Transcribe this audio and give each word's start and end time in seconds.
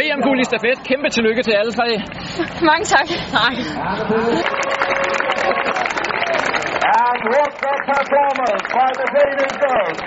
VM-guld 0.00 0.40
i 0.40 0.44
stafet. 0.44 0.78
Kæmpe 0.90 1.08
tillykke 1.16 1.42
til 1.42 1.52
alle 1.60 1.72
tre. 1.72 1.88
Mange 2.70 2.84
tak. 2.94 3.06
Tak. 3.38 3.54
And 6.86 7.20
what 7.34 7.52
a 7.72 7.76
performance 7.94 8.64
by 8.78 8.88
the 8.98 9.06
Danish 9.16 9.56
girls. 9.64 9.98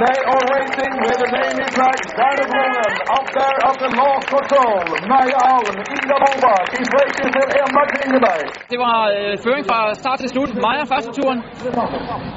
They 0.00 0.20
are 0.32 0.44
racing 0.56 0.94
with 1.04 1.18
the 1.22 1.28
Danish 1.34 1.72
flag 1.76 1.98
down 2.18 2.34
the 2.40 2.46
Roland. 2.56 2.96
Up 3.16 3.26
there 3.36 3.58
at 3.68 3.76
the 3.82 3.90
last 4.00 4.26
control. 4.32 4.80
Maja 5.12 5.40
Alm, 5.52 5.76
Ida 5.96 6.16
Bobak 6.24 6.68
is 6.80 6.88
racing 6.98 7.30
for 7.36 7.46
Emma 7.60 7.82
Klingeberg. 7.92 8.44
Det 8.72 8.78
var 8.86 8.98
øh, 9.16 9.32
føring 9.44 9.64
fra 9.70 9.78
start 10.02 10.18
til 10.22 10.28
slut. 10.34 10.50
Maja, 10.66 10.82
første 10.92 11.10
turen. 11.18 11.40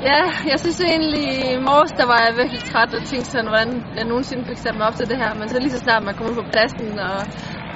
Ja, 0.10 0.22
jeg 0.52 0.58
synes 0.64 0.80
egentlig 0.91 1.26
i 1.46 1.58
morges, 1.70 1.91
der 2.00 2.05
var 2.12 2.20
jeg 2.26 2.32
virkelig 2.41 2.62
træt 2.72 2.91
og 2.98 3.04
tænkte 3.12 3.30
sådan, 3.34 3.50
hvordan 3.54 3.70
jeg 3.98 4.05
nogensinde 4.12 4.44
fik 4.50 4.59
sat 4.66 4.76
mig 4.77 4.86
op 4.90 4.95
til 5.00 5.08
det 5.12 5.18
her. 5.23 5.32
Men 5.40 5.45
så 5.52 5.58
lige 5.64 5.73
så 5.76 5.80
snart 5.86 6.04
man 6.08 6.14
kom 6.16 6.26
ud 6.30 6.36
på 6.41 6.45
pladsen 6.54 6.90
og 7.09 7.18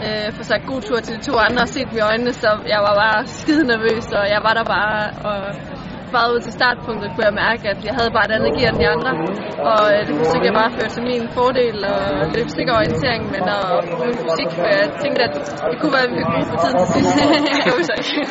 øh, 0.06 0.28
få 0.38 0.42
sagt 0.52 0.64
god 0.72 0.82
tur 0.88 1.00
til 1.06 1.14
de 1.18 1.22
to 1.30 1.34
andre 1.46 1.62
og 1.68 1.72
set 1.76 1.88
dem 1.90 1.98
i 2.02 2.04
øjnene, 2.12 2.34
så 2.44 2.50
jeg 2.74 2.80
var 2.88 2.94
bare 3.04 3.18
skide 3.40 3.64
nervøs, 3.74 4.06
og 4.20 4.24
jeg 4.34 4.42
var 4.48 4.54
der 4.60 4.66
bare 4.76 5.00
og 5.30 5.40
bare 6.18 6.28
ud 6.34 6.40
til 6.46 6.54
startpunktet 6.60 7.08
kunne 7.14 7.26
jeg 7.30 7.36
mærke, 7.46 7.64
at 7.74 7.80
jeg 7.88 7.94
havde 8.00 8.12
bare 8.16 8.26
et 8.30 8.34
andet 8.38 8.52
gear 8.58 8.70
end 8.72 8.80
de 8.84 8.88
andre. 8.96 9.12
Og 9.72 9.82
øh, 9.94 10.00
det 10.08 10.14
forsøgte 10.22 10.46
jeg 10.50 10.56
bare 10.60 10.70
at 10.72 10.76
føre 10.80 10.92
til 10.96 11.04
min 11.12 11.24
fordel 11.38 11.78
og 11.94 12.02
løbe 12.36 12.50
sikker 12.58 12.74
orientering, 12.80 13.22
men 13.36 13.44
og 13.58 13.66
min 14.02 14.16
fysik, 14.24 14.50
for 14.58 14.66
jeg 14.76 14.86
tænkte, 15.04 15.22
at 15.28 15.34
det 15.72 15.78
kunne 15.82 15.94
være, 15.98 16.08
at 16.10 16.14
vi 16.18 16.44
fik 16.50 16.60
tiden 16.64 16.78
til 16.82 16.88
sidst. 16.94 17.12
det 17.66 17.72
var 17.76 17.84
så 17.90 17.96
ikke. 18.02 18.24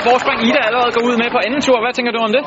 Kæmpe 0.00 0.10
forspring. 0.10 0.38
Ida 0.48 0.60
allerede 0.68 0.90
går 0.96 1.02
ud 1.08 1.14
med 1.22 1.28
på 1.36 1.40
anden 1.46 1.60
tur. 1.66 1.76
Hvad 1.84 1.92
tænker 1.98 2.12
du 2.16 2.20
om 2.26 2.32
det? 2.36 2.42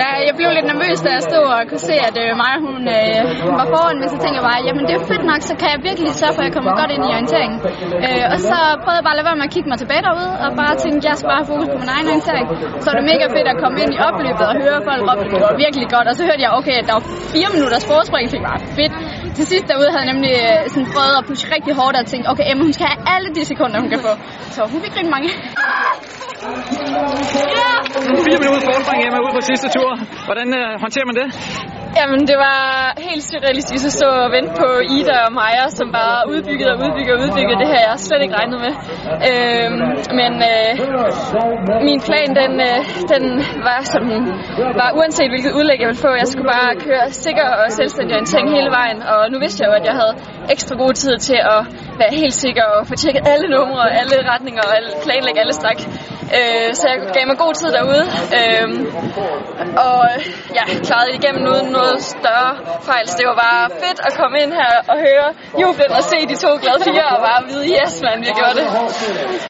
Ja, 0.00 0.10
jeg 0.28 0.34
blev 0.38 0.48
lidt 0.58 0.66
nervøs, 0.72 0.98
da 1.06 1.10
jeg 1.16 1.22
stod 1.30 1.46
og 1.56 1.60
kunne 1.70 1.84
se, 1.90 1.96
at 2.08 2.16
øh, 2.22 2.28
Maja 2.40 2.58
hun, 2.66 2.80
øh, 2.98 3.58
var 3.60 3.66
foran, 3.74 3.96
men 4.02 4.08
så 4.14 4.16
tænkte 4.22 4.36
jeg 4.40 4.46
bare, 4.50 4.60
jamen 4.66 4.82
det 4.88 4.94
er 4.98 5.02
fedt 5.12 5.24
nok, 5.30 5.40
så 5.50 5.54
kan 5.60 5.68
jeg 5.74 5.80
virkelig 5.88 6.10
sørge 6.20 6.34
for, 6.36 6.42
at 6.42 6.46
jeg 6.48 6.54
kommer 6.58 6.72
godt 6.80 6.90
ind 6.94 7.02
i 7.06 7.08
orienteringen. 7.16 7.58
Øh, 8.06 8.24
og 8.32 8.38
så 8.48 8.58
prøvede 8.82 8.98
jeg 9.00 9.04
bare 9.06 9.14
at 9.16 9.20
lade 9.20 9.28
være 9.30 9.38
med 9.40 9.46
at 9.48 9.52
kigge 9.54 9.68
mig 9.72 9.78
tilbage 9.82 10.02
derude, 10.06 10.32
og 10.44 10.48
bare 10.62 10.74
tænkte, 10.84 11.02
jeg 11.10 11.14
skal 11.18 11.28
bare 11.32 11.40
have 11.42 11.50
fokus 11.52 11.68
på 11.74 11.78
min 11.82 11.90
egen 11.96 12.06
orientering. 12.12 12.46
Så 12.82 12.86
var 12.90 12.96
det 13.00 13.06
mega 13.12 13.24
fedt 13.36 13.48
at 13.52 13.58
komme 13.62 13.76
ind 13.82 13.90
i 13.96 13.98
opløbet 14.08 14.46
og 14.50 14.54
høre 14.64 14.78
folk 14.88 15.00
råbe, 15.08 15.22
det 15.32 15.40
var 15.48 15.54
virkelig 15.64 15.86
godt. 15.94 16.06
Og 16.10 16.14
så 16.18 16.22
hørte 16.28 16.42
jeg, 16.46 16.50
okay, 16.58 16.76
at 16.80 16.84
der 16.88 16.94
var 16.98 17.04
fire 17.34 17.48
minutters 17.56 17.84
forspring, 17.92 18.24
det 18.34 18.40
var 18.48 18.56
fedt. 18.78 18.94
Til 19.36 19.44
sidst 19.52 19.64
derude 19.70 19.90
havde 19.92 20.04
jeg 20.04 20.10
nemlig 20.12 20.34
øh, 20.46 20.60
sådan 20.72 20.88
prøvet 20.94 21.14
at 21.20 21.24
pushe 21.28 21.44
rigtig 21.56 21.72
hårdt 21.80 21.96
og 22.00 22.04
tænkte, 22.12 22.26
okay, 22.32 22.44
Emma, 22.50 22.62
hun 22.68 22.74
skal 22.76 22.86
have 22.90 23.00
alle 23.14 23.28
de 23.36 23.42
sekunder, 23.52 23.76
hun 23.82 23.90
kan 23.94 24.00
få. 24.06 24.12
Så 24.54 24.60
hun 24.72 24.78
fik 24.84 24.94
rigtig 24.98 25.12
mange. 25.16 25.30
Fire 28.24 28.38
minutter 28.44 28.66
forspring 28.70 28.98
hjemme 29.02 29.18
ud 29.26 29.32
på 29.38 29.42
sidste 29.50 29.68
tur. 29.76 29.90
Hvordan 30.28 30.48
øh, 30.60 30.70
håndterer 30.82 31.06
man 31.10 31.16
det? 31.20 31.26
Jamen, 32.00 32.20
det 32.30 32.38
var 32.46 32.60
helt 33.08 33.24
surrealistisk 33.30 33.84
at 33.90 33.94
stå 34.00 34.08
og 34.24 34.30
vente 34.36 34.52
på 34.62 34.68
Ida 34.96 35.16
og 35.26 35.32
Maja, 35.38 35.66
som 35.78 35.88
bare 36.00 36.18
udbyggede 36.32 36.70
og 36.74 36.78
udbyggede 36.84 37.16
og 37.18 37.22
udbyggede. 37.24 37.58
Det 37.62 37.68
her 37.72 37.80
jeg 37.88 37.94
slet 38.08 38.22
ikke 38.24 38.36
regnet 38.40 38.58
med. 38.66 38.72
Øhm, 39.28 39.78
men 40.20 40.32
øh, 40.52 40.70
min 41.88 42.00
plan, 42.08 42.28
den, 42.40 42.52
øh, 42.68 42.78
den 43.12 43.24
var 43.68 43.80
sådan, 43.94 44.16
var 44.80 44.90
uanset 44.98 45.28
hvilket 45.32 45.52
udlæg 45.58 45.78
jeg 45.80 45.88
ville 45.90 46.04
få, 46.06 46.10
jeg 46.22 46.28
skulle 46.32 46.50
bare 46.58 46.72
køre 46.86 47.06
sikker 47.26 47.46
og 47.60 47.66
selvstændig 47.78 48.12
orientering 48.16 48.48
hele 48.58 48.70
vejen. 48.78 48.98
Og 49.12 49.20
nu 49.32 49.36
vidste 49.44 49.58
jeg 49.60 49.68
jo, 49.70 49.74
at 49.80 49.84
jeg 49.90 49.96
havde 50.00 50.14
ekstra 50.54 50.74
god 50.82 50.92
tid 51.02 51.14
til 51.28 51.38
at 51.54 51.60
være 52.00 52.12
helt 52.22 52.36
sikker 52.44 52.64
og 52.76 52.80
få 52.90 52.94
tjekket 53.02 53.22
alle 53.32 53.46
numre, 53.56 53.84
alle 54.00 54.16
retninger 54.32 54.62
og 54.68 54.72
planlægge 55.04 55.40
alle 55.42 55.54
stræk. 55.60 55.80
Øh, 56.36 56.68
så 56.78 56.84
jeg 56.92 56.98
gav 57.16 57.24
mig 57.30 57.38
god 57.44 57.54
tid 57.60 57.70
derude, 57.78 58.04
øh, 58.38 58.66
og 59.88 60.00
ja, 60.58 60.64
klarede 60.86 61.06
det 61.08 61.14
igennem 61.20 61.42
uden 61.52 61.68
noget 61.78 61.87
større 62.14 62.52
fejl. 62.88 63.04
Så 63.08 63.14
det 63.18 63.26
var 63.30 63.36
bare 63.46 63.64
fedt 63.82 64.00
at 64.06 64.12
komme 64.20 64.36
ind 64.42 64.52
her 64.52 64.74
og 64.92 64.96
høre 65.06 65.28
jublen 65.62 65.90
og 65.98 66.02
se 66.10 66.18
de 66.30 66.36
to 66.44 66.50
glade 66.62 66.80
fire 66.88 67.06
og 67.16 67.20
bare 67.28 67.42
vide, 67.48 67.64
yes 67.78 67.94
man, 68.06 68.16
vi 68.26 68.30
gjorde 68.38 68.54
det. 68.60 68.66